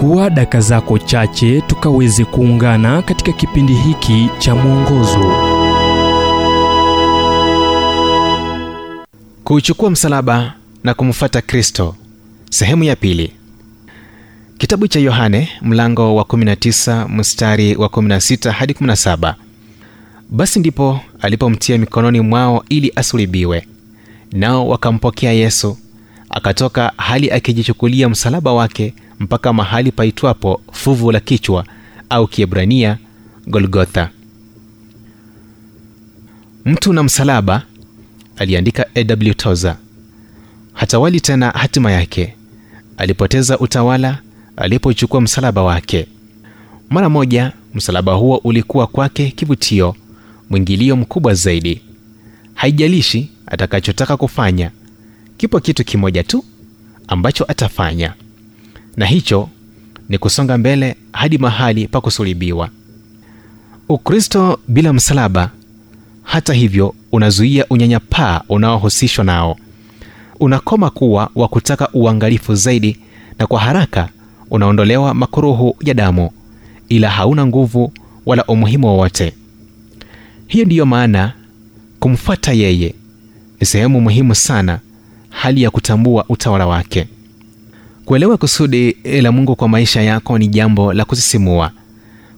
[0.00, 5.32] chukua daka zako chache tukaweze kuungana katika kipindi hiki cha mwongozo.
[9.44, 11.94] Kuuchukua msalaba na kumfuata kristo.
[12.50, 13.32] Sehemu ya pili.
[14.58, 19.34] Kitabu cha yohane mlango wa 19 mstari wa 16 hadi 17
[20.30, 23.66] basi ndipo alipomtia mikononi mwao ili asulibiwe
[24.32, 25.78] nao wakampokea yesu.
[26.30, 31.64] Akatoka hali akijichukulia msalaba wake mpaka mahali paitwapo fuvu la kichwa
[32.08, 32.98] au kiebrania
[33.46, 34.10] golgotha.
[36.64, 37.62] Mtu na msalaba
[38.36, 39.76] aliandika aw toza
[40.72, 42.34] hatawali tena hatima yake.
[42.96, 44.18] Alipoteza utawala
[44.56, 46.06] alipochukua msalaba wake.
[46.90, 49.96] Mara moja msalaba huo ulikuwa kwake kivutio
[50.50, 51.82] mwingilio mkubwa zaidi.
[52.54, 54.70] Haijalishi atakachotaka kufanya
[55.36, 56.44] kipo kitu kimoja tu
[57.08, 58.14] ambacho atafanya
[58.96, 59.48] na hicho
[60.08, 62.68] ni kusonga mbele hadi mahali pa kusulibiwa
[63.88, 65.50] ukristo bila msalaba
[66.22, 69.56] hata hivyo unazuia unyanyapaa unaohusishwa nao.
[70.40, 72.96] Unakoma kuwa wa kutaka uangalifu zaidi
[73.38, 74.08] na kwa haraka
[74.50, 76.30] unaondolewa makuruhu ya damu
[76.88, 77.92] ila hauna nguvu
[78.26, 79.32] wala umuhimu wowote.
[80.46, 81.32] Hiyo ndiyo maana
[82.00, 82.94] kumfuata yeye
[83.60, 84.78] ni sehemu muhimu sana
[85.30, 87.08] hali ya kutambua utawala wake
[88.10, 91.70] kuelewa kusudi la mungu kwa maisha yako ni jambo la kusisimua.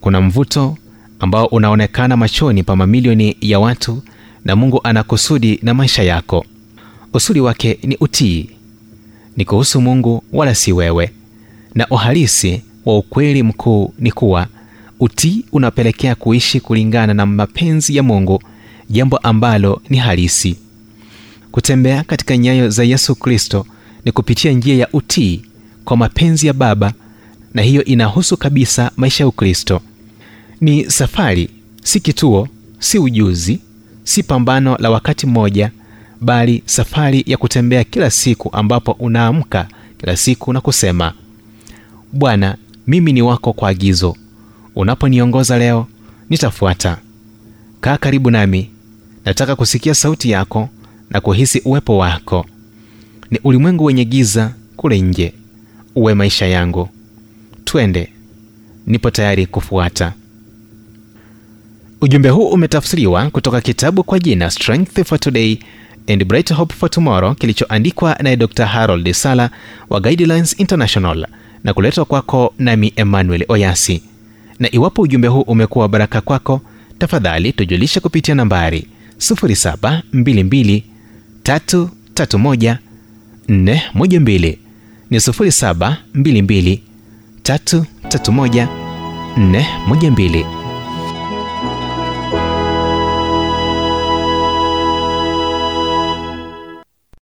[0.00, 0.76] Kuna mvuto
[1.20, 4.02] ambao unaonekana machoni pa mamilioni ya watu
[4.44, 6.44] na mungu ana kusudi na maisha yako.
[7.12, 8.50] Usudi wake ni utii.
[9.36, 11.10] Ni kuhusu mungu wala si wewe.
[11.74, 14.46] Na uhalisi wa ukweli mkuu ni kuwa
[15.00, 18.42] utii unapelekea kuishi kulingana na mapenzi ya mungu
[18.90, 20.56] jambo ambalo ni halisi.
[21.52, 23.66] Kutembea katika nyayo za yesu kristo
[24.04, 25.42] ni kupitia njia ya utii
[25.86, 26.92] kwa mapenzi ya baba
[27.54, 29.80] na hiyo inahusu kabisa maisha ya ukristo.
[30.60, 31.48] Ni safari
[31.82, 33.60] si kituo si ujuzi
[34.04, 35.70] si pambano la wakati mmoja
[36.20, 39.68] bali safari ya kutembea kila siku ambapo unaamka
[39.98, 41.12] kila siku na kusema
[42.12, 42.56] bwana
[42.86, 44.16] mimi ni wako kwa agizo.
[44.76, 45.86] Unaponiongoza leo
[46.30, 46.98] nitafuata.
[47.80, 48.70] Kaa karibu nami.
[49.24, 50.68] Nataka kusikia sauti yako
[51.10, 52.46] na kuhisi uwepo wako.
[53.30, 55.32] Ni ulimwengu wenye giza kule nje
[55.96, 56.88] uwe maisha yangu.
[57.64, 58.08] Twende
[58.86, 60.12] nipo tayari kufuata.
[62.00, 65.58] Ujumbe huu umetafsiriwa kutoka kitabu kwa jina strength for today
[66.08, 69.50] and bright hope for tomorrow kilichoandikwa naye dr harold sala
[69.90, 71.26] wa guidelines international
[71.64, 74.02] na kuletwa kwako nami emmanuel oyasi.
[74.58, 76.60] Na iwapo ujumbe huu umekuwa baraka kwako
[76.98, 78.86] tafadhali tujulishe kupitia nambari
[79.18, 80.82] 722
[81.44, 82.76] 331
[83.48, 84.56] 412
[85.10, 86.80] ni 722
[87.42, 88.68] 331
[89.38, 90.65] 412